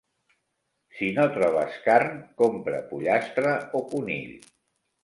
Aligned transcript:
Si 0.99 1.09
no 1.17 1.25
trobes 1.35 1.77
carn, 1.89 2.17
compra 2.43 2.83
pollastre 2.95 3.57
o 3.81 3.85
conill. 3.95 4.51